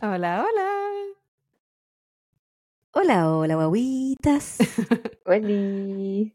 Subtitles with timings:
[0.00, 0.70] Hola, hola.
[2.92, 4.58] Hola, hola, guaguitas.
[5.26, 6.32] Oli.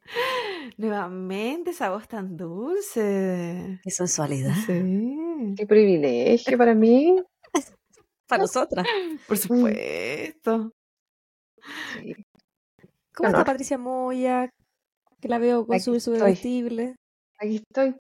[0.76, 3.80] Nuevamente esa voz tan dulce.
[3.82, 4.56] Qué sensualidad.
[4.66, 5.56] Sí.
[5.56, 7.24] Qué privilegio para mí.
[8.28, 8.86] Para nosotras.
[9.30, 10.74] Por supuesto.
[12.02, 12.16] Sí.
[13.14, 13.42] ¿Cómo Honor.
[13.42, 14.50] está Patricia Moya?
[15.22, 16.96] Que la veo con Aquí su, su vestible.
[17.42, 17.96] Aquí estoy.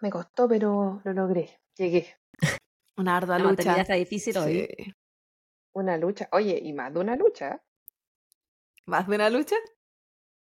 [0.00, 1.60] Me costó, pero lo logré.
[1.76, 2.16] Llegué.
[2.96, 3.76] Una ardua La lucha.
[3.80, 4.66] está difícil hoy.
[4.66, 4.92] Sí.
[5.74, 6.28] Una lucha.
[6.32, 7.60] Oye, y más de una lucha.
[8.86, 9.56] ¿Más de una lucha?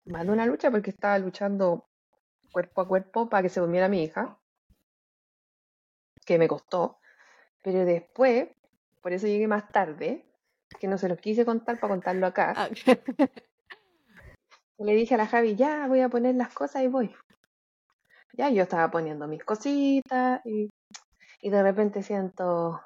[0.07, 1.91] Más de una lucha porque estaba luchando
[2.51, 4.41] cuerpo a cuerpo para que se durmiera mi hija.
[6.25, 7.01] Que me costó.
[7.61, 8.49] Pero después,
[9.03, 10.25] por eso llegué más tarde,
[10.81, 12.55] que no se los quise contar para contarlo acá.
[12.57, 12.71] Ah,
[14.79, 17.15] Le dije a la Javi, ya voy a poner las cosas y voy.
[18.35, 20.71] Ya yo estaba poniendo mis cositas y,
[21.41, 22.81] y de repente siento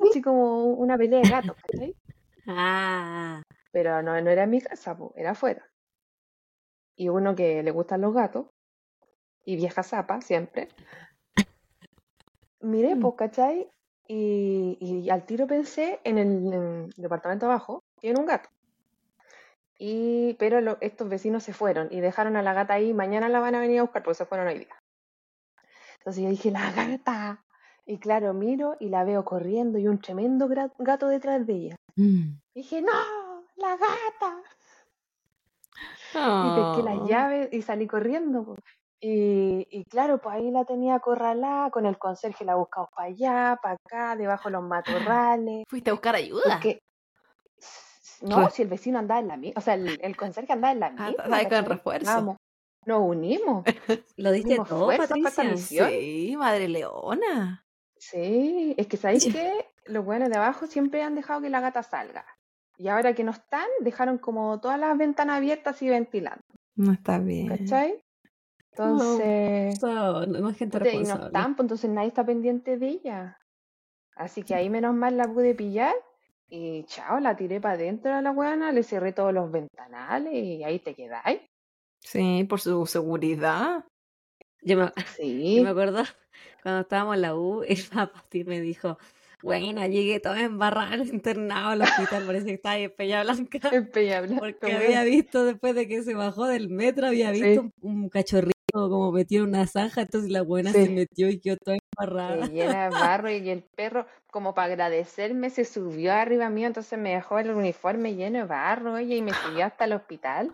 [0.00, 1.94] así como una pelea de gatos, ¿cachai?
[2.46, 3.40] Ah,
[3.72, 5.64] Pero no, no era en mi casa, po, era afuera.
[6.94, 8.48] Y uno que le gustan los gatos
[9.46, 10.68] y vieja zapa siempre.
[12.60, 13.70] Miré, pues, ¿cachai?
[14.06, 18.50] Y, y al tiro pensé en el, en el departamento abajo, tiene un gato.
[19.86, 22.94] Y, pero lo- estos vecinos se fueron y dejaron a la gata ahí.
[22.94, 24.78] Mañana la van a venir a buscar porque se fueron hoy día.
[25.98, 27.44] Entonces yo dije, la gata.
[27.84, 31.76] Y claro, miro y la veo corriendo y un tremendo gato detrás de ella.
[31.96, 32.38] mm.
[32.54, 32.92] Dije, no,
[33.56, 34.42] la gata.
[36.14, 37.06] Y pesqué las Oh.
[37.06, 38.54] llaves y salí corriendo.
[39.00, 43.58] Y, y claro, pues ahí la tenía acorralada, con el conserje la buscamos para allá,
[43.62, 45.64] para acá, debajo de los matorrales.
[45.68, 46.42] Fuiste a buscar ayuda.
[46.44, 46.78] Porque,
[48.22, 50.80] no, si el vecino andaba en la misma, o sea, el, el conserje andaba en
[50.80, 51.40] la Ah, misma.
[51.42, 52.06] estaba con refuerzo.
[52.12, 52.36] Vamos,
[52.86, 53.64] nos unimos,
[54.16, 55.88] lo diste unimos todo, Patricia.
[55.88, 57.64] Sí, madre leona.
[57.96, 61.82] Sí, es que sabéis que los buenos de abajo siempre han dejado que la gata
[61.82, 62.24] salga.
[62.76, 66.42] Y ahora que no están, dejaron como todas las ventanas abiertas y ventilando.
[66.76, 67.46] No está bien.
[67.48, 68.02] ¿Cachai?
[68.72, 71.26] Entonces, no, no es gente puta, y no responsable.
[71.26, 73.38] están, pues entonces nadie está pendiente de ella.
[74.16, 75.94] Así que ahí menos mal la pude pillar
[76.54, 80.62] y chao, la tiré para adentro a la buena, le cerré todos los ventanales y
[80.62, 81.40] ahí te quedáis.
[82.00, 83.84] Sí, por su seguridad.
[84.62, 86.02] Yo me, Sí, yo me acuerdo
[86.62, 88.98] cuando estábamos en la U, la Pati me dijo,
[89.42, 93.58] bueno, llegué toda embarrada al internado al hospital, parece que estaba ahí en Peña Blanca.
[93.72, 97.62] el Peña Blanca, Porque había visto después de que se bajó del metro, había visto
[97.62, 97.70] Sí.
[97.82, 98.53] un, un cachorrito
[98.88, 102.46] como metido en una zanja, entonces la buena se metió y quedó toda embarrada.
[102.46, 106.98] Se llena de barro y el perro, como para agradecerme, se subió arriba mío, entonces
[106.98, 110.52] me dejó el uniforme lleno de barro, y me siguió hasta el hospital.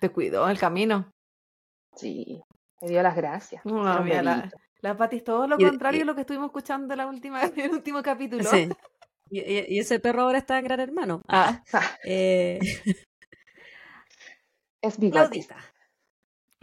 [0.00, 1.10] Te cuidó el camino.
[1.96, 2.42] Sí,
[2.80, 3.64] me dio las gracias.
[3.64, 4.50] No, mira, la,
[4.80, 7.40] la Pati es todo lo Y- contrario y- a lo que estuvimos escuchando la última,
[7.44, 8.44] en el último capítulo.
[8.44, 8.68] Sí.
[9.28, 11.20] Y, ese perro ahora está en Gran Hermano.
[11.26, 12.60] Ah, Ah, Eh,
[14.82, 15.48] es bigotis.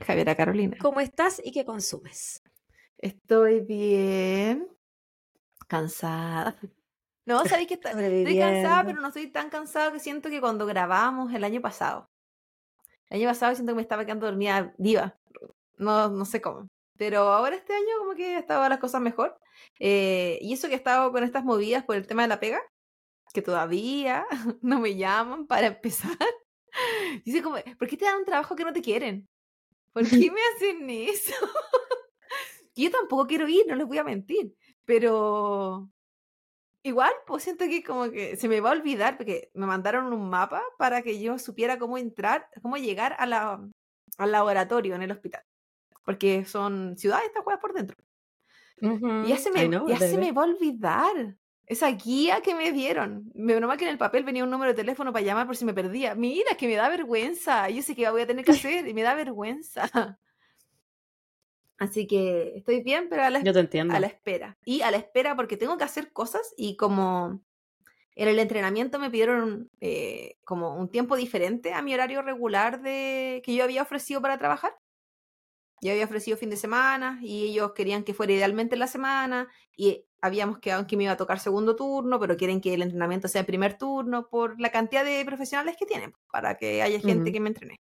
[0.04, 0.78] Javiera Carolina.
[0.80, 2.42] ¿cómo estás y qué consumes?
[2.98, 4.68] Estoy bien.
[5.68, 6.56] Cansada.
[7.26, 11.34] No, sabéis que estoy cansada, pero no estoy tan cansada que siento que cuando grabamos
[11.34, 12.10] el año pasado.
[13.10, 15.18] El año pasado siento que me estaba quedando dormida viva.
[15.78, 16.68] No, no sé cómo.
[16.98, 19.38] Pero ahora este año como que estaba las cosas mejor.
[19.80, 22.62] Eh, y eso que he estado con estas movidas por el tema de la pega,
[23.34, 24.26] que todavía
[24.62, 26.18] no me llaman para empezar.
[27.26, 29.28] Dice como, ¿por qué te dan un trabajo que no te quieren?
[29.94, 31.34] ¿Por qué me hacen eso?
[32.76, 34.56] Yo tampoco quiero ir, no les voy a mentir.
[34.86, 35.90] Pero
[36.82, 40.30] igual, pues siento que como que se me va a olvidar porque me mandaron un
[40.30, 43.66] mapa para que yo supiera cómo entrar, cómo llegar a la,
[44.18, 45.44] al laboratorio en el hospital.
[46.04, 47.98] Porque son ciudades estas juegas por dentro.
[48.78, 52.72] Y ya se me, know, ya se me va a olvidar esa guía que me
[52.72, 53.32] dieron.
[53.34, 55.66] Me normal que en el papel venía un número de teléfono para llamar por si
[55.66, 56.16] me perdía.
[56.16, 57.70] Mira, es que me da vergüenza.
[57.70, 58.52] Yo sé que voy a tener que
[58.82, 60.20] hacer y me da vergüenza.
[61.78, 63.94] Así que estoy bien, pero a la, Yo te entiendo.
[63.96, 64.58] a la espera.
[64.66, 67.42] Y a la espera porque tengo que hacer cosas y como
[68.16, 73.42] en el entrenamiento me pidieron eh, como un tiempo diferente a mi horario regular de
[73.44, 74.76] que yo había ofrecido para trabajar.
[75.82, 79.50] Yo había ofrecido fin de semana y ellos querían que fuera idealmente en la semana
[79.76, 82.82] y habíamos quedado en que me iba a tocar segundo turno, pero quieren que el
[82.82, 87.30] entrenamiento sea primer turno por la cantidad de profesionales que tienen, para que haya gente
[87.30, 87.34] Ujú.
[87.34, 87.76] que me entrene.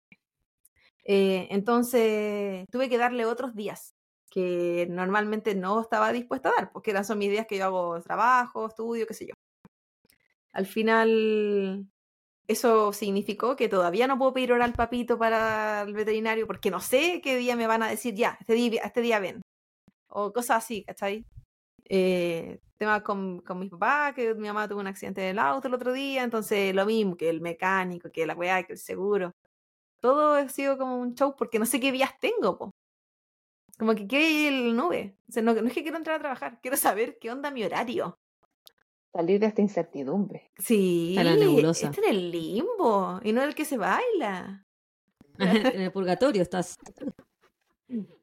[1.05, 3.95] Eh, entonces tuve que darle otros días
[4.29, 8.01] que normalmente no estaba dispuesta a dar, porque eran son mis días que yo hago
[8.01, 9.33] trabajo, estudio, qué sé yo.
[10.51, 11.87] Al final
[12.49, 16.81] eso significó que todavía no puedo pedir hora al papito para el veterinario porque no
[16.81, 19.41] sé qué día me van a decir ya, este día, este día ven.
[20.09, 21.25] O cosas así, ¿cachai?
[21.95, 25.75] Eh, temas con, con mi papá, que mi mamá tuvo un accidente del auto el
[25.75, 29.35] otro día, entonces lo mismo, que el mecánico, que la weá, que el seguro.
[29.99, 32.71] Todo ha sido como un show porque no sé qué días tengo, po.
[33.77, 35.15] Como que qué el nube.
[35.29, 37.63] O sea, no, no es que quiero entrar a trabajar, quiero saber qué onda mi
[37.63, 38.17] horario.
[39.13, 40.49] Salir de esta incertidumbre.
[40.57, 41.91] Sí, la nebulosa.
[41.91, 44.65] está en el limbo y no el que se baila.
[45.37, 46.75] en el purgatorio estás.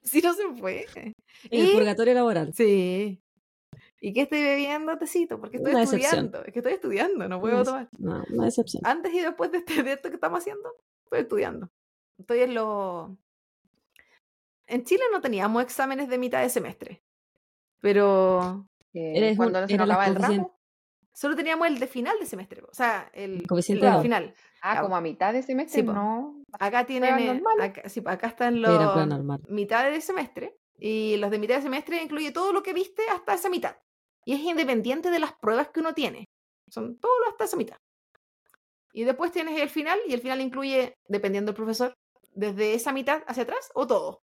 [0.02, 0.86] Sí, no se puede.
[1.44, 2.52] En el purgatorio laboral.
[2.52, 3.22] Sí.
[4.02, 5.38] ¿Y qué estoy bebiendo tecito?
[5.38, 6.42] Porque estoy Una estudiando.
[6.44, 7.88] Es que estoy estudiando, no puedo Una tomar.
[7.98, 8.82] No, una decepción.
[8.86, 10.74] Antes y después de, este, de esto que estamos haciendo,
[11.04, 11.70] estoy estudiando.
[12.18, 13.16] Estoy en lo...
[14.66, 17.02] En Chile no teníamos exámenes de mitad de semestre,
[17.80, 20.58] pero Eh, Eres un- cuando no se nos la acaba el ramo.
[21.12, 24.02] solo teníamos el de final de semestre, o sea, el, el bajo.
[24.02, 24.34] final.
[24.62, 26.42] Ah, Ya, como a mitad de semestre, Sí, no.
[26.52, 28.96] Acá tienen, eh, acá, sí, acá están los
[29.48, 33.34] mitad de semestre y los de mitad de semestre incluye todo lo que viste hasta
[33.34, 33.76] esa mitad.
[34.24, 36.26] Y es independiente de las pruebas que uno tiene.
[36.68, 37.76] Son todo hasta esa mitad.
[38.92, 41.94] Y después tienes el final y el final incluye, dependiendo del profesor,
[42.32, 44.22] desde esa mitad hacia atrás o todo.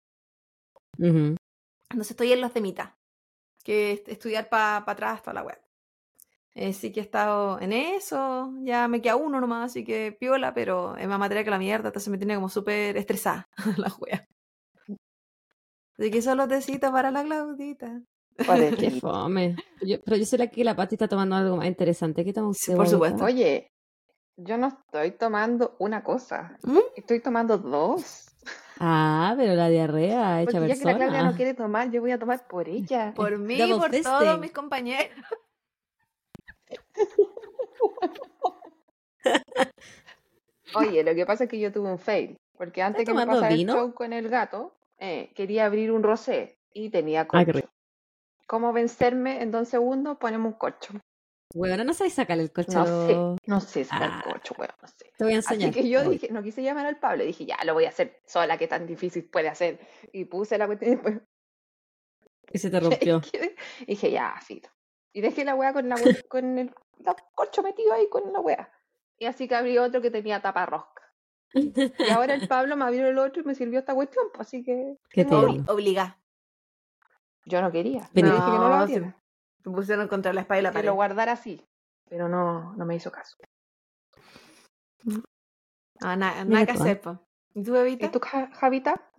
[0.98, 1.36] Ujú.
[1.90, 2.90] Entonces estoy en los de mitad,
[3.64, 5.58] que es estudiar para atrás toda la web.
[6.72, 10.96] sí que he estado en eso, ya me queda uno nomás, así que piola, pero
[10.96, 14.26] es más materia que la mierda, entonces me tiene como súper estresada la wea.
[15.98, 18.02] Así que solo tecito para la Claudita.
[18.46, 19.56] Joder, Qué fome.
[19.80, 22.24] Yo- pero yo sé que la Pati está tomando algo más interesante.
[22.24, 23.18] ¿Qué toma Sí, usted, por guaguita?
[23.18, 23.24] supuesto.
[23.24, 23.70] Oye,
[24.36, 26.78] yo no estoy tomando una cosa, ¿Mm?
[26.96, 28.26] estoy tomando dos.
[28.80, 31.30] Ah, pero la diarrea hecha Porque ya que la Claudia persona.
[31.30, 33.12] no quiere tomar, yo voy a tomar por ella.
[33.16, 34.40] Por mí, Double por todos fisting.
[34.40, 35.10] mis compañeros.
[40.74, 43.54] Oye, lo que pasa es que yo tuve un fail, porque antes que me pasara
[43.54, 47.66] el show con el gato, eh, quería abrir un rosé y tenía Ah, qué corcho.
[47.66, 47.68] rico.
[48.48, 50.16] ¿Cómo vencerme en dos segundos?
[50.18, 50.94] Ponemos un corcho.
[51.54, 52.72] Bueno, no sabes sacarle el corcho.
[52.78, 54.22] No sé, no sé sacar Ah.
[54.24, 55.12] corcho, weón, no sé.
[55.16, 55.72] Te voy a Así enseñar.
[55.74, 56.14] que yo Voy.
[56.18, 58.86] dije, no quise llamar al Pablo, dije, ya, lo voy a hacer sola, qué tan
[58.86, 59.78] difícil puede hacer.
[60.12, 61.20] Y puse la cuestión y después
[62.52, 63.20] Y se te rompió.
[63.20, 63.54] quedé-
[63.86, 64.68] dije, ya, filo.
[65.12, 65.96] Y dejé la weá con, la
[66.28, 66.74] con el
[67.34, 68.70] corcho metido ahí con la weá.
[69.18, 71.02] Y así que abrí otro que tenía tapa rosca.
[71.54, 74.62] Y ahora el Pablo me abrió el otro y me sirvió esta cuestión, pues, así
[74.62, 75.56] que Qué dos.
[75.68, 76.18] Obliga.
[77.44, 78.08] Yo no quería.
[78.12, 79.16] Pero- Yo dije que no lo No, abriera,
[79.62, 80.86] Se pusieron contra la espalda y la que pared.
[80.88, 81.64] lo guardara así.
[82.08, 83.36] Pero no, no me hizo caso.
[86.00, 86.80] Ah, nada, Mira nada que ¿eh?
[86.80, 87.18] hacer, po.
[87.54, 88.06] ¿Y tú, bebita?
[88.06, 89.10] ¿Y tú, Ja- Javita?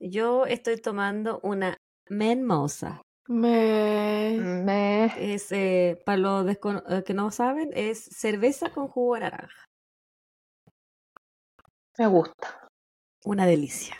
[0.00, 1.76] Yo estoy tomando una
[2.08, 3.02] menmosa.
[3.26, 4.36] Me...
[4.38, 5.34] Me...
[5.34, 9.64] Es, eh, para los eh, que no saben, es cerveza con jugo de naranja.
[11.98, 12.68] Me gusta.
[13.24, 13.96] Una delicia.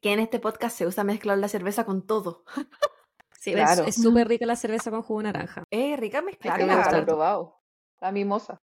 [0.00, 2.44] Que en este podcast se usa mezclar la cerveza con todo.
[3.40, 3.84] Sí, Claro.
[3.84, 5.62] es- súper rica la cerveza con jugo de naranja.
[5.70, 6.58] Eh, rica Es mezclar.
[6.58, 7.06] que me me gusta gusta harto.
[7.06, 7.60] probado.
[8.00, 8.60] La mimosa.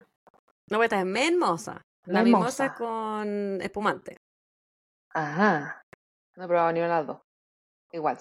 [0.00, 1.80] No, pero esta es menmosa.
[2.06, 4.16] La mimosa es con espumante.
[5.14, 5.84] Ajá.
[6.34, 7.18] No he probado ni una de las dos.
[7.92, 8.18] Igual.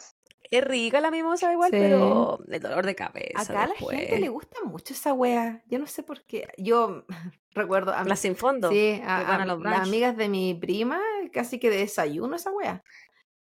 [0.51, 1.77] Es rica la mimosa igual, Sí.
[1.79, 3.39] pero el dolor de cabeza.
[3.41, 5.61] Acá a la gente le gusta mucho esa wea.
[5.67, 6.47] Yo no sé por qué.
[6.57, 7.05] Yo
[7.53, 8.69] recuerdo a, La sin fondo.
[8.71, 10.99] sí, a- que van a a- los las amigas de mi prima
[11.31, 12.81] casi que de desayuno esa wea.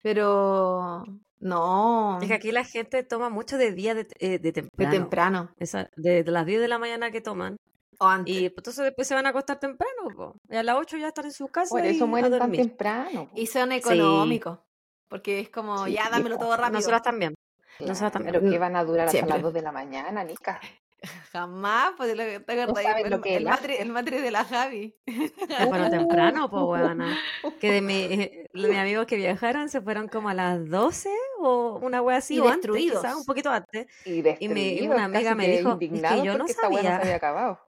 [0.02, 1.04] Pero
[1.40, 4.92] no, Es que aquí la gente toma mucho de día de, eh, de de temprano.
[4.92, 5.52] temprano.
[5.60, 7.58] Esa- de, de las 10 de la mañana que toman.
[8.00, 8.34] O antes.
[8.36, 9.94] Y entonces después se van a acostar temprano.
[10.16, 10.36] po.
[10.50, 12.52] Y a las 8 ya están en sus casas Por y eso a mueren tan
[12.52, 13.30] temprano.
[13.36, 14.60] Y son económicos.
[15.08, 16.80] Porque es como, Sí, ya dámelo todo rápido.
[16.80, 17.34] Nosotras también.
[17.80, 18.34] Nosotras también.
[18.36, 20.60] Pero que van a durar hasta las 2 de la mañana, Nica.
[21.32, 23.90] Jamás, pues lo que te acordás, saben el, lo que es el la- matri, el
[23.90, 24.96] matri de la Javi.
[25.06, 27.16] Se fueron temprano, pues, weona.
[27.60, 31.10] Que de mi, mis amigos que viajaron se fueron como a las 12
[31.40, 33.86] o una wea así, Y o antes, quizás, un poquito antes.
[34.06, 36.82] Y Y destruidos, una amiga me dijo, "Es que yo no sabía".
[36.82, 37.60] no se había acabado.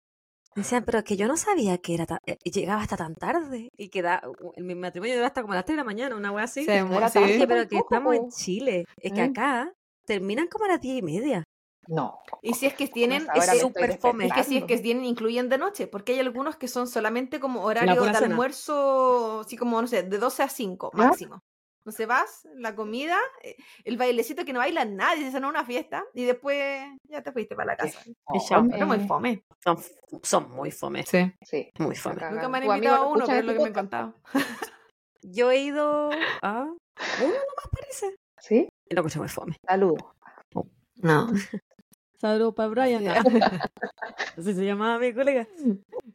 [0.55, 3.69] Me decían, pero es que yo no sabía que era eh, llegaba hasta tan tarde.
[3.77, 4.21] Y que da,
[4.55, 6.65] en mi matrimonio duró hasta como a las 3 de la mañana, una wea así.
[6.65, 7.19] Sí, no era sí.
[7.19, 8.29] Dije, pero que estamos en.
[8.29, 8.85] Chile.
[8.97, 9.71] Es que acá
[10.05, 11.43] terminan como a las 10 y media.
[11.87, 12.19] No.
[12.43, 14.27] Y si es que tienen, es súper fome.
[14.27, 17.39] Es que si es que tienen, incluyen de noche, porque hay algunos que son solamente
[17.39, 21.11] como horario de almuerzo, así como, no sé, de 12 a 5 ¿Ya?
[21.89, 26.05] Entonces vas, la comida, eh, el bailecito que no baila nadie, se no una fiesta,
[26.13, 27.99] y después ya te fuiste para la casa.
[28.05, 28.63] Y chao.
[28.69, 29.43] Pero muy fome.
[29.63, 29.75] Son,
[30.21, 31.03] son muy fome.
[31.03, 31.33] Sí.
[31.41, 31.71] Sí.
[31.79, 32.21] Muy fome.
[32.29, 33.79] Nunca me han ¿Tu amigo invitado a no uno, pero es lo este que me
[33.79, 34.13] han podcast?
[34.23, 34.53] contado.
[35.23, 36.11] Yo he ido
[36.43, 38.15] a uno nomás parece.
[38.37, 38.69] Sí.
[38.87, 39.57] Y lo escuché muy fome.
[39.65, 40.03] Saludos.
[40.97, 41.27] No.
[42.19, 43.07] Saludos para Brian.
[43.07, 45.47] Así se llamaba mi colega.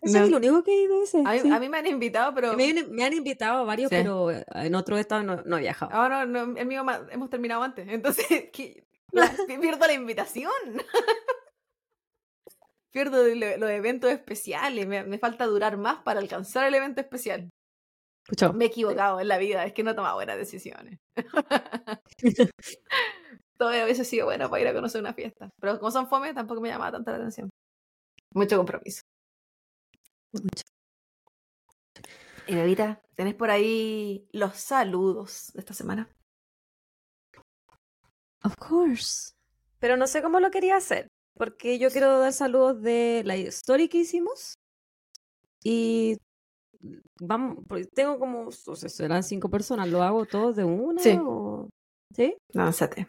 [0.02, 0.24] Ese No.
[0.24, 1.22] es lo único que he ido ese.
[1.24, 1.50] A mí, sí.
[1.50, 3.96] a mí me han invitado, pero me, me han invitado a varios, Sí.
[3.96, 5.92] pero eh, en otro estado no, no he viajado.
[5.94, 7.88] ahora no, el mío hemos terminado antes.
[7.88, 8.26] Entonces
[9.12, 9.30] la-
[9.60, 10.52] pierdo la invitación.
[12.90, 14.86] pierdo lo- los eventos especiales.
[14.86, 17.48] Me, me falta durar más para alcanzar el evento especial.
[18.24, 18.52] Escuchó.
[18.52, 20.98] Me he equivocado en la vida, es que no he tomado buenas decisiones.
[23.56, 25.50] Todavía hubiese sido bueno para ir a conocer una fiesta.
[25.60, 27.50] Pero como son fome, tampoco me llamaba tanta la atención.
[28.34, 29.02] Mucho compromiso.
[32.46, 36.08] Y Bebita, ¿tenés por ahí los saludos de esta semana?
[38.42, 39.32] Of course.
[39.78, 41.08] Pero no sé cómo lo quería hacer.
[41.36, 44.54] Porque yo quiero dar saludos de la story que hicimos.
[45.64, 46.16] Y
[47.20, 47.58] vamos,
[47.94, 49.88] tengo como, o sea, serán cinco personas.
[49.88, 51.00] ¿Lo hago todos de una?
[51.00, 51.18] Sí.
[51.20, 51.68] o-
[52.14, 52.36] ¿Sí?
[52.52, 53.08] Lánzate.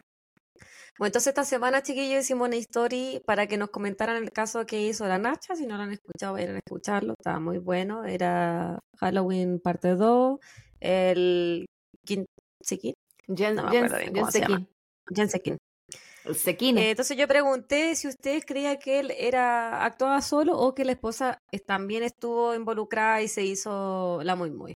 [0.98, 4.80] Bueno, entonces esta semana, chiquillos, hicimos una story para que nos comentaran el caso que
[4.80, 5.54] hizo la Nacha.
[5.54, 7.14] Si no lo han escuchado, vayan a escucharlo.
[7.18, 8.04] Estaba muy bueno.
[8.04, 10.38] Era Halloween parte 2.
[10.80, 11.66] El.
[12.06, 12.24] Jen,
[13.28, 14.56] No me Jen- acuerdo bien Jen cómo se llama.
[14.58, 14.68] Sequin.
[15.14, 15.56] Jensekin.
[16.24, 16.80] El Sequine.
[16.86, 20.92] Eh, entonces yo pregunté si ustedes creían que él era actuaba solo o que la
[20.92, 24.72] esposa es- también estuvo involucrada y se hizo la muy muy.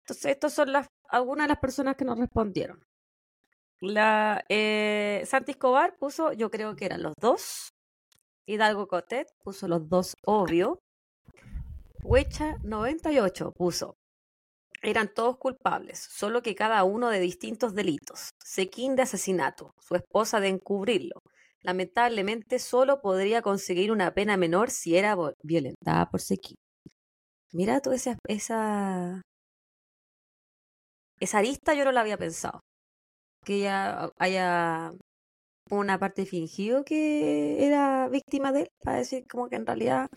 [0.00, 2.82] Entonces estas son las algunas de las personas que nos respondieron.
[3.82, 7.70] La eh, Santi Escobar puso, yo creo que eran los dos.
[8.46, 10.78] Hidalgo Cotet puso los dos, obvio.
[12.04, 13.96] Huecha 98 puso,
[14.82, 18.30] eran todos culpables, solo que cada uno de distintos delitos.
[18.44, 21.20] Sequín de asesinato, su esposa de encubrirlo.
[21.62, 26.54] Lamentablemente solo podría conseguir una pena menor si era violentada por Sequín.
[27.52, 29.22] Mira toda esa, esa,
[31.18, 32.60] esa arista yo no la había pensado.
[33.44, 34.92] Que ella haya
[35.70, 40.08] una parte fingido que era víctima de él, para decir como que en realidad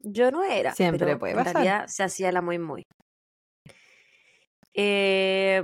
[0.00, 0.74] yo no era.
[0.74, 1.54] Siempre pero puede en pasar.
[1.54, 2.82] realidad se hacía la muy muy.
[4.74, 5.62] Eh,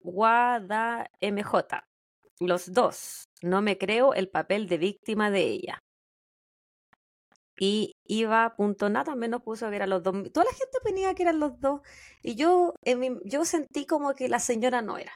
[0.00, 1.80] Guada MJ.
[2.40, 3.24] Los dos.
[3.42, 5.78] No me creo el papel de víctima de ella.
[7.60, 10.14] Y Iva.na también nos puso que eran los dos.
[10.32, 11.80] Toda la gente venía que eran los dos.
[12.22, 15.12] Y yo, en mi- yo sentí como que la señora no era.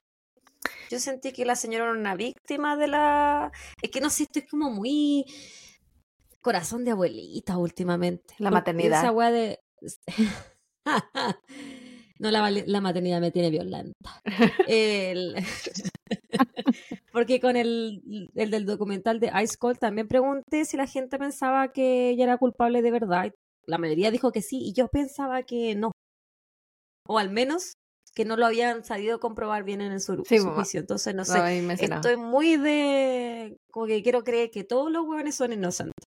[0.92, 3.50] Yo sentí que la señora era una víctima de la.
[3.80, 5.24] Es que no sé, estoy como muy.
[6.42, 8.34] Corazón de abuelita últimamente.
[8.36, 9.00] La Porque maternidad.
[9.00, 9.58] Esa weá de.
[12.18, 14.20] no, la, la maternidad me tiene violenta.
[14.68, 15.34] El-
[17.12, 21.72] Porque con el, el del documental de Ice Cold también pregunté si la gente pensaba
[21.72, 23.32] que ella era culpable de verdad.
[23.66, 25.90] La mayoría dijo que sí, y yo pensaba que no.
[27.08, 27.76] O al menos
[28.14, 30.56] que no lo habían sabido comprobar bien en su, Sí, su mamá.
[30.56, 30.80] juicio.
[30.80, 31.58] Entonces, no sé.
[31.80, 33.56] Estoy muy de.
[33.70, 36.06] Como que quiero creer que todos los hueones son inocentes.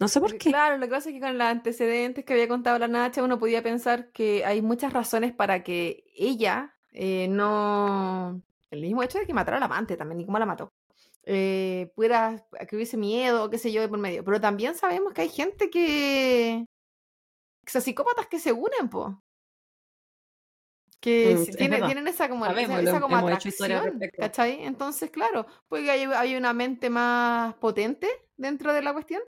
[0.00, 0.50] No sé por qué.
[0.50, 3.38] Claro, lo que pasa es que con los antecedentes que había contado la Nacha, uno
[3.38, 8.42] podía pensar que hay muchas razones para que ella eh, no.
[8.70, 10.68] El mismo hecho de que matara al amante también, y cómo la mató.
[11.22, 14.24] Eh, pudiera que hubiese miedo, qué sé yo, de por medio.
[14.24, 16.64] Pero también sabemos que hay gente que.
[17.64, 19.22] que son psicópatas que se unen, po.
[21.04, 24.00] Que Mm, es tienen esa como, esa, Sabemos, esa como atracción.
[24.16, 24.64] ¿cachai?
[24.64, 28.08] Entonces, claro, puede que hay, hay una mente más potente
[28.38, 29.20] dentro de la cuestión.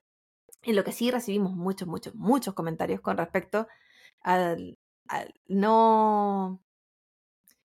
[0.62, 3.68] En lo que sí recibimos muchos, muchos, muchos comentarios con respecto
[4.23, 6.62] al, al no...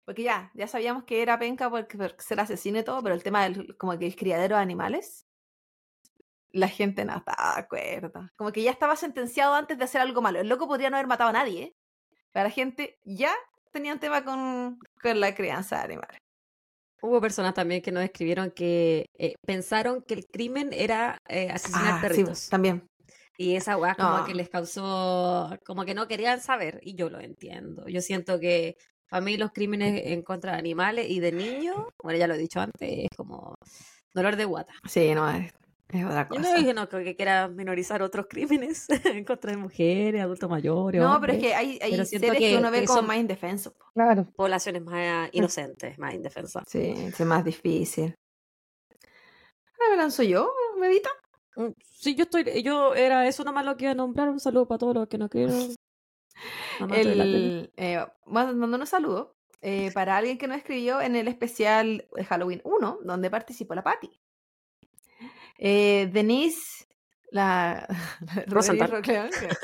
[0.03, 3.24] Porque ya, ya sabíamos que era penca por, por ser asesino y todo, pero el
[3.24, 5.25] tema del como que el criadero de animales,
[6.51, 8.30] la gente no estaba de acuerdo.
[8.36, 10.41] Como que ya estaba sentenciado antes de hacer algo malo.
[10.41, 11.75] El loco podría no haber matado a nadie, ¿eh?
[12.34, 13.34] Pero la gente ya
[13.71, 16.17] tenía un tema con, con la crianza de animales.
[17.01, 22.05] Hubo personas también que nos escribieron que eh, pensaron que el crimen era eh, asesinar
[22.05, 22.85] Ah, sí, también.
[23.37, 24.25] Y esa weá como No.
[24.25, 27.87] que les causó, como que no querían saber, y yo lo entiendo.
[27.87, 28.75] Yo siento que
[29.09, 32.37] para mí los crímenes en contra de animales y de niños, bueno, ya lo he
[32.37, 33.55] dicho antes, es como
[34.13, 34.73] dolor de guata.
[34.87, 35.51] Sí, no, es,
[35.91, 36.41] es otra Yo cosa.
[36.41, 41.01] no dije no, creo que quiera minorizar otros crímenes en contra de mujeres, adultos mayores,
[41.01, 43.17] No, pero es que hay, hay seres que, que- uno ve que como son- más
[43.17, 43.74] indefensos.
[43.93, 44.25] Claro.
[44.36, 46.63] poblaciones más inocentes, más indefensas.
[46.67, 48.15] Sí, es más difícil.
[49.79, 51.10] Ah, ¿me lanzo yo, Bebita?
[51.55, 54.29] Mm, Sí, yo estoy, yo era eso nomás lo que iba a nombrar.
[54.29, 55.75] Un saludo para todos los que no tele.
[56.89, 62.07] El, eh, mando mando un saludo eh, para alguien que nos escribió en el especial
[62.15, 64.10] de Halloween 1, donde participó la Patti.
[65.63, 66.86] Eh, Denise,
[67.30, 67.86] la
[68.48, 68.89] Rosenthal.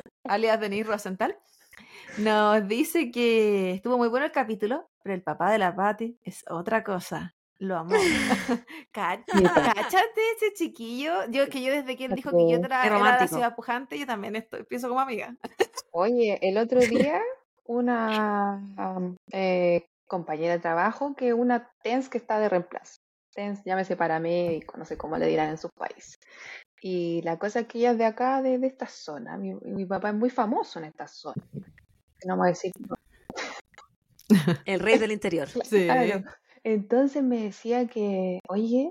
[0.25, 1.35] Alias Denise Rosenthal,
[2.19, 6.43] nos dice que estuvo muy bueno el capítulo, pero el papá de la Patti es
[6.49, 7.33] otra cosa.
[7.59, 7.89] Lo amo.
[8.91, 11.27] Cá- Cáchate ese chiquillo.
[11.31, 13.97] Yo es que yo desde que él dijo que yo era, era la ciudad pujante,
[13.97, 15.35] yo también estoy, pienso como amiga.
[15.91, 17.19] Oye, el otro día
[17.65, 23.01] una am, eh, compañera de trabajo que una TENS que está de reemplazo.
[23.37, 26.17] TENS, llámese paramédico, no sé cómo le dirán en sus países.
[26.81, 29.37] Y la cosa es que ella es de acá, de, de esta zona.
[29.37, 31.43] Mi, mi papá es muy famoso en esta zona.
[32.25, 32.71] No vamos a decir
[34.65, 35.47] El rey del interior.
[35.63, 35.85] Sí.
[35.85, 36.23] Claro.
[36.63, 38.89] Entonces me decía que, oye,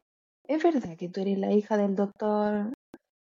[0.49, 2.73] ¿es verdad que tú eres la hija del doctor?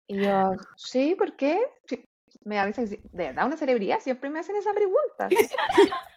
[0.07, 1.59] Y yo, sí, ¿por qué?
[1.87, 2.03] Sí,
[2.43, 5.29] Me sí, de verdad una celebridad, siempre me hacen esa pregunta.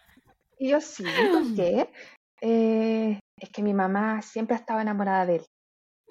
[0.59, 1.87] Y yo, sí, ¿por qué?
[2.41, 5.45] "Eh, es que mi mamá siempre ha estado enamorada de él.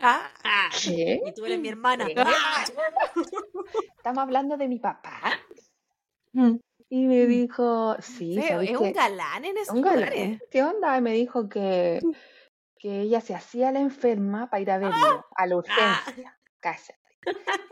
[0.01, 1.21] Ah, Ah, ¿Qué?
[1.25, 2.07] y tú eres mi hermana.
[2.17, 2.65] Ah.
[3.97, 5.21] Estamos hablando de mi papá.
[6.33, 6.57] mm.
[6.89, 8.85] Y me dijo, sí, Sí, ¿sabes es qué?
[8.85, 9.99] un galán en esos Un galán.
[10.11, 10.43] lugares.
[10.53, 10.97] ¿Qué onda?
[10.97, 11.99] Y me dijo que,
[12.79, 16.39] que ella se hacía la enferma para ir a verlo a la urgencia.
[16.61, 16.95] Cállate.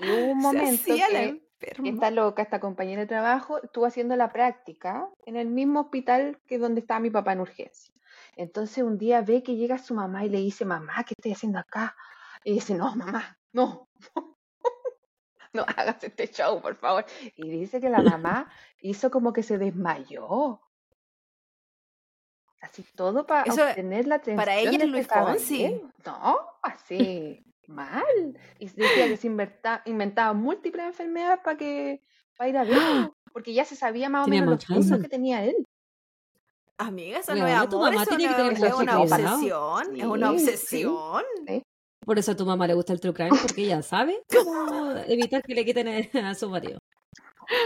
[0.00, 1.88] Y hubo un Se momento hacía la que enferma.
[1.90, 6.58] esta loca, esta compañera de trabajo, estuvo haciendo la práctica en el mismo hospital que
[6.58, 7.93] donde estaba mi papá en urgencia.
[8.37, 11.59] Entonces un día ve que llega su mamá y le dice, mamá, ¿qué estoy haciendo
[11.59, 11.97] acá?
[12.45, 13.88] Y dice, no, mamá, no.
[15.53, 17.05] No hagas este show, por favor.
[17.37, 18.50] Y dice que la mamá
[18.81, 20.61] hizo como que se desmayó.
[22.61, 25.81] Así todo para Eso, obtener la atención para ella es Luis Fonsi.
[26.05, 28.37] No, así, mal.
[28.59, 32.03] Y decía que se inventa- inventaba múltiples enfermedades para que
[32.37, 35.55] para ir a verlo, porque ya se sabía más o menos los que tenía él.
[36.78, 39.97] Amiga, eso no es tu amor, mamá eso tiene que tener es, es una obsesión,
[39.97, 40.35] es una sí.
[40.35, 41.25] obsesión.
[42.04, 45.43] Por eso a tu mamá le gusta el true crime, porque ella sabe cómo evitar
[45.43, 45.88] que le quiten
[46.25, 46.78] a, su marido.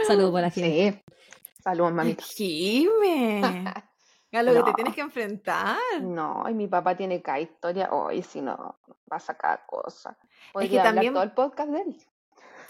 [0.06, 0.92] Saludos para la gente.
[0.92, 1.14] Sí.
[1.62, 2.22] Saludos, mamita.
[2.22, 3.42] Jime,
[4.32, 5.78] a lo que te tienes que enfrentar.
[6.02, 7.88] No, y mi papá tiene cada historia.
[7.90, 8.78] Hoy, si no,
[9.10, 10.16] va a sacar cosas.
[10.52, 11.96] Podría que hablar también- todo el podcast de él.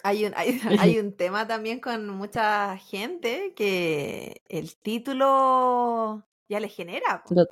[0.04, 6.68] Hay un, hay, hay un tema también con mucha gente que el título ya le
[6.68, 7.22] genera.
[7.26, 7.34] po.
[7.34, 7.46] Lo-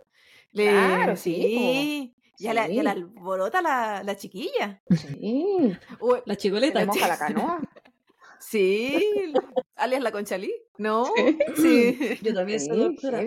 [0.53, 2.99] Le- Claro, sí, sí, ya, la, ya la Sí.
[3.01, 4.81] alborota la, la chiquilla.
[4.91, 5.45] Sí,
[6.01, 6.37] O- La
[6.87, 7.61] moja la canoa.
[8.39, 8.95] sí,
[9.77, 11.07] alias la conchalí, ¿no?
[11.57, 12.19] Sí.
[12.23, 13.21] Yo también soy Sí, doctora.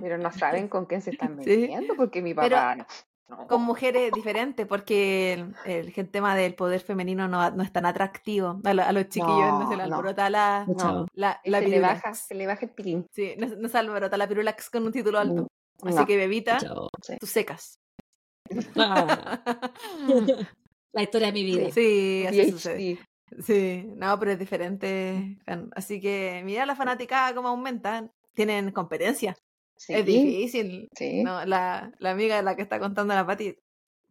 [0.00, 1.50] pero no saben con quién se están Sí.
[1.56, 2.86] metiendo, porque mi papá.
[3.28, 3.46] No.
[3.48, 7.84] Con mujeres diferentes, porque el, el- el tema del poder femenino no, no es tan
[7.86, 8.60] atractivo.
[8.64, 9.94] A, lo- a los chiquillos no, No, se le no.
[9.96, 12.02] alborota la, No, la, la se le pirulax.
[12.02, 13.06] baja, se le baja el pilín.
[13.12, 15.48] Sí, no, no se alborota la pirulax con un título alto.
[15.82, 16.06] Así No.
[16.06, 16.88] que, bebita, Chao.
[17.20, 17.78] tú secas.
[20.92, 21.70] La historia de mi vida.
[21.72, 22.98] Sí, así sucede.
[23.44, 25.38] Sí, no, pero es diferente.
[25.74, 28.10] Así que mira la fanática cómo aumentan.
[28.34, 29.36] Tienen competencia.
[29.76, 30.88] Sí, Es difícil.
[30.96, 33.54] sí, No, la, la amiga de la que está contando la Pati,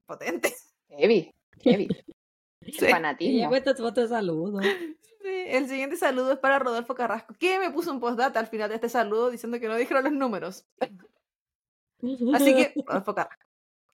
[0.06, 0.54] potente.
[0.89, 1.88] heavy, heavy.
[2.62, 2.88] El Sí.
[2.88, 3.51] Fanatismo.
[3.51, 4.60] de saludo.
[4.62, 8.69] Sí, el siguiente saludo es para Rodolfo Carrasco, que me puso un postdata al final
[8.69, 10.65] de este saludo diciendo que no dijeron los números.
[12.34, 13.45] Así que, Rodolfo Carrasco.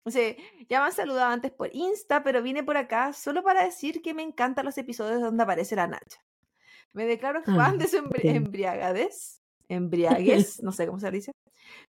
[0.06, 0.36] Sí,
[0.68, 4.14] ya me han saludado antes por Insta, pero vine por acá solo para decir que
[4.14, 6.24] me encantan los episodios donde aparece la Nacha.
[6.92, 11.32] Me declaro Ah, fan de su embri- embriagadez, embriaguez, no sé cómo se dice,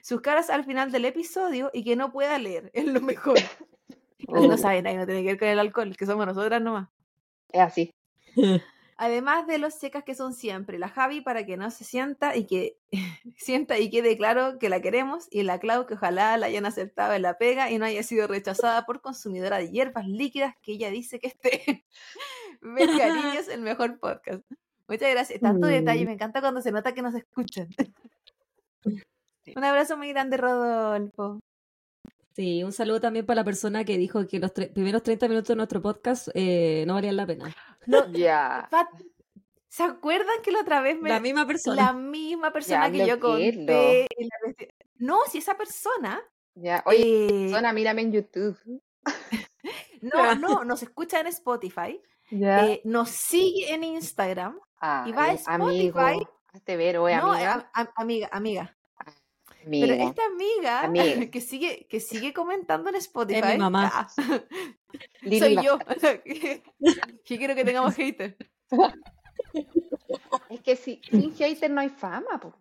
[0.00, 3.38] sus caras al final del episodio y que no pueda leer, es lo mejor.
[4.28, 6.88] No, no saben, ahí no tiene que ver con el alcohol, que somos nosotras nomás.
[7.48, 7.90] Es así.
[8.96, 12.46] Además de los secas que son siempre, la Javi para que no se sienta y
[12.46, 12.76] que
[13.36, 17.14] sienta y quede claro que la queremos, y la Clau que ojalá la hayan aceptado
[17.14, 20.90] en la pega y no haya sido rechazada por consumidora de hierbas líquidas que ella
[20.90, 21.86] dice que esté.
[22.60, 24.42] Ver cariños, el mejor podcast.
[24.86, 25.40] Muchas gracias.
[25.40, 27.68] Tanto detalle, me encanta cuando se nota que nos escuchan.
[29.56, 31.40] Un abrazo muy grande, Rodolfo.
[32.34, 35.48] Sí, un saludo también para la persona que dijo que los tre- primeros 30 minutos
[35.48, 37.54] de nuestro podcast eh, no valían la pena.
[37.86, 38.68] No, Ya.
[39.68, 41.76] ¿Se acuerdan que la otra vez me, La misma persona.
[41.86, 46.20] la misma persona Ya, que yo conté en la vesti- No, si esa persona
[46.54, 46.82] Ya.
[46.86, 48.58] Oye, eh, persona, mírame en YouTube.
[50.02, 52.00] no, no, nos escucha en Spotify,
[52.30, 52.66] Ya.
[52.66, 56.00] eh, nos sigue en Instagram, Ah, y va a eh, amigo.
[56.00, 56.26] Spotify.
[56.52, 57.52] Hazte ver, oye, no, amiga.
[57.54, 58.76] am- am- amiga, amiga.
[59.66, 59.86] Amigo.
[59.86, 61.04] Pero esta amiga Amiga.
[61.30, 63.90] que sigue, que sigue comentando en Spotify, mamá.
[63.92, 64.08] ah,
[65.22, 65.78] Lili soy yo,
[66.24, 66.62] que,
[67.24, 68.36] quiero que tengamos hater.
[70.48, 72.54] Es que si, sin hater no hay fama, po.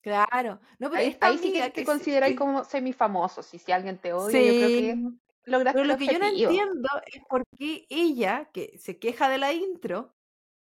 [0.00, 3.42] Claro, no, pero Ahí, esta ahí sí amiga que te que, consideráis que- como semifamoso.
[3.42, 4.74] Si, si alguien te odia, yo creo Sí.
[4.76, 9.28] que lograste Pero lo que yo no entiendo es por qué ella, que se queja
[9.28, 10.14] de la intro,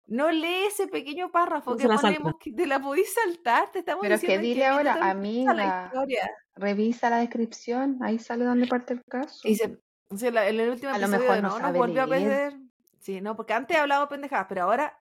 [0.08, 4.02] no lee ese pequeño párrafo que se ponemos, que te la podís saltar, te estamos
[4.02, 6.30] Pero es que diciendo en dile qué ahora, minuto empieza la historia.
[6.56, 9.40] revisa la descripción, ahí sale donde parte el caso.
[9.46, 9.78] Y dice,
[10.10, 12.56] O sea, la- en el último A lo mejor de no no, volvió a perder.
[13.00, 14.98] Sí, no, porque antes hablaba pendejadas, pero ahora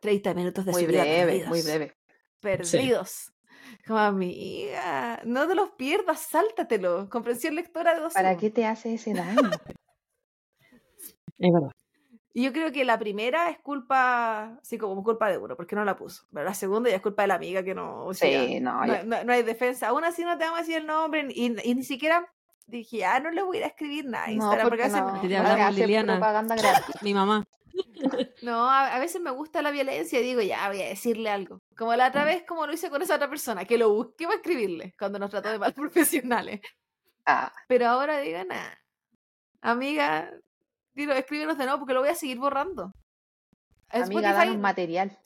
[0.00, 1.48] 30 minutos de Muy su vida breve, perdidos.
[1.48, 1.92] muy breve.
[2.40, 3.32] Perdidos.
[3.86, 7.08] Como amiga, no te los pierdas, sáltatelo.
[7.08, 9.34] Comprensión lectora de dos ¿Para qué te hace ese daño?
[11.38, 11.70] Es verdad.
[12.32, 15.84] Y yo creo que la primera es culpa, sí, como culpa de uno, porque no
[15.84, 16.24] la puso.
[16.32, 18.04] Pero la segunda ya es culpa de la amiga que no.
[18.06, 19.02] o sea, Sí, no, no, ya.
[19.02, 19.88] no- no hay defensa.
[19.88, 22.32] Aún así no te vamos a decir el nombre y, y ni siquiera
[22.68, 25.02] dije, ah, no le voy a ir a escribir nada No, Instagram, porque, porque a
[25.02, 26.12] veces, no, Te no hablamos, se hace Liliana.
[26.14, 26.94] propaganda gratis.
[27.02, 27.44] Mi mamá.
[28.42, 31.60] no, a, a veces me gusta la violencia y digo, ya voy a decirle algo.
[31.76, 34.36] Como la otra vez, como lo hice con esa otra persona, que lo busqué para
[34.36, 36.60] escribirle cuando nos trató de mal profesionales.
[37.26, 38.78] Ah, Pero ahora diga, nada,
[39.62, 40.30] amiga,
[41.00, 42.92] dilo, escríbenos de nuevo porque lo voy a seguir borrando.
[43.88, 45.18] amiga, danos material.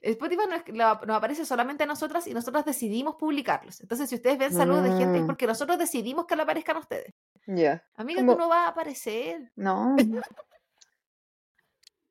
[0.00, 3.80] Spotify nos, aparece solamente a nosotras y nosotras decidimos publicarlos.
[3.80, 5.26] Entonces, si ustedes ven saludos de gente es Mm.
[5.26, 7.14] porque nosotros decidimos que le aparezcan a ustedes.
[7.46, 7.82] Ya.
[7.96, 9.50] Amiga, tú no vas a aparecer.
[9.56, 9.96] No.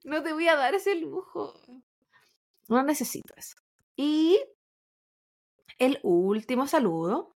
[0.05, 1.53] No te voy a dar ese lujo.
[2.67, 3.55] No necesito eso.
[3.95, 4.37] Y
[5.77, 7.33] el último saludo.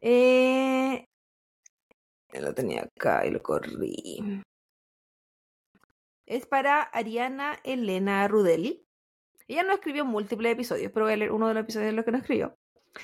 [0.00, 1.08] Eh,
[2.40, 4.42] lo tenía acá y lo corrí.
[6.26, 8.86] Es para Ariana Elena Rudeli.
[9.46, 12.04] Ella no escribió múltiples episodios, pero voy a leer uno de los episodios de los
[12.04, 12.56] que no escribió.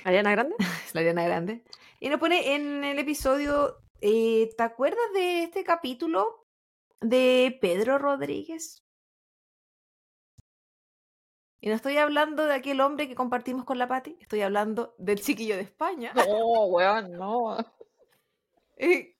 [0.04, 0.54] Ariana Grande.
[0.86, 1.62] Es la Ariana Grande.
[2.00, 6.46] Y nos pone en el episodio, eh, ¿te acuerdas de este capítulo
[7.00, 8.82] de Pedro Rodríguez?
[11.60, 15.20] Y no estoy hablando de aquel hombre que compartimos con la Pati, estoy hablando del
[15.20, 16.14] chiquillo de España.
[16.14, 17.58] No, weón, no.
[18.82, 19.14] Eh,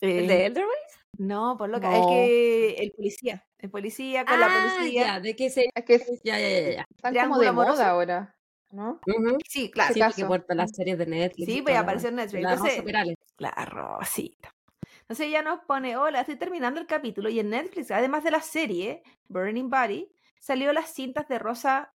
[0.00, 0.76] ¿El eh, de Elderway?
[1.18, 2.08] no, por loca, el No.
[2.08, 5.02] que el policía, el policía con la Ah, policía.
[5.06, 5.70] ya, de que se...
[5.74, 6.86] Es que es- Ya, ya, ya, ya.
[6.94, 7.74] están como de amoroso.
[7.76, 8.36] moda ahora,
[8.70, 9.00] ¿no?
[9.48, 9.94] Sí, claro.
[9.94, 11.46] Sí, porque por todas las series de Netflix.
[11.46, 12.16] Sí, voy a toda la aparecer en.
[12.16, 12.42] Netflix.
[12.42, 13.14] La Entonces, Rosa.
[13.38, 14.54] La Rosita.
[15.02, 18.40] Entonces ella nos pone, hola, estoy terminando el capítulo y en Netflix, además de la
[18.42, 21.92] serie Burning Body, salió las cintas de Rosa.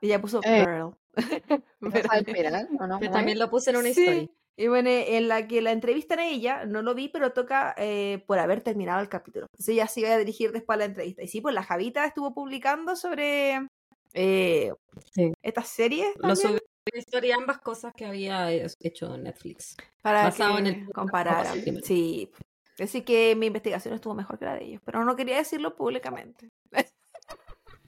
[0.00, 0.60] Ella puso Eh.
[0.60, 0.94] Girl.
[1.80, 3.00] Rosa del Peral, ¿o no?
[3.00, 4.00] Yo ¿Cómo también lo puse en una Sí.
[4.00, 4.28] historia.
[4.60, 8.22] Y bueno, en la que la entrevistan a ella, no lo vi, pero toca eh,
[8.26, 9.46] por haber terminado el capítulo.
[9.52, 11.22] Entonces ella se iba a dirigir después a la entrevista.
[11.22, 13.66] Y sí, pues la Javita estuvo publicando sobre
[14.12, 14.72] eh,
[15.14, 15.32] Sí.
[15.42, 16.58] estas series Lo subí
[16.92, 19.76] en historia ambas cosas que había eh, hecho Netflix.
[20.02, 21.62] para basado que en el- compararan.
[21.82, 22.30] Sí.
[22.78, 26.48] Así que mi investigación estuvo mejor que la de ellos, pero no quería decirlo públicamente.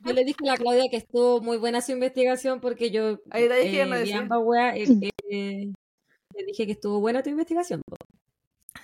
[0.05, 3.45] Yo le dije a la Claudia que estuvo muy buena su investigación porque yo Ahí
[3.45, 5.73] está diciendo eh, ambas weas, eh, eh,
[6.35, 7.83] le dije que estuvo buena tu investigación.
[7.87, 7.97] po.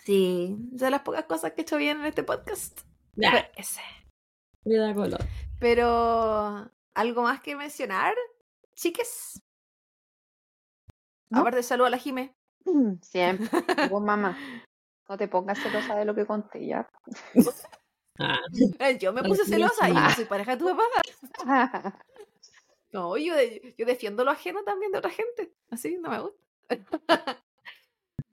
[0.04, 2.80] Sí, de las pocas cosas que he hecho bien en este podcast.
[3.16, 3.80] Ya, fue ese.
[4.62, 5.20] cuida color.
[5.60, 8.14] Pero, ¿algo más que mencionar,
[8.74, 9.40] chiques?
[11.30, 11.40] ¿No?
[11.40, 12.34] Aparte, saludo a la Jime.
[12.64, 13.48] Mm, Siempre.
[13.90, 14.38] Vos, mamá,
[15.08, 16.88] no te pongas celosa de lo que conté ya.
[18.20, 18.40] Ah,
[18.80, 20.82] Eh, Yo me puse celosa y no soy pareja de tu papá.
[22.90, 23.34] No, yo,
[23.76, 25.52] yo defiendo lo ajeno también de otra gente.
[25.70, 26.42] Así, no me gusta.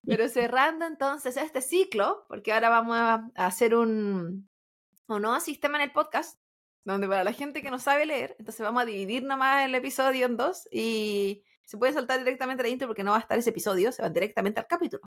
[0.06, 4.48] Pero cerrando entonces este ciclo, porque ahora vamos a hacer un,
[5.08, 6.40] un nuevo sistema en el podcast,
[6.84, 10.28] donde para la gente que no sabe leer, entonces vamos a dividir nomás el episodio
[10.28, 13.50] en dos y se puede saltar directamente la intro porque no va a estar ese
[13.50, 15.05] episodio, se van directamente al capítulo.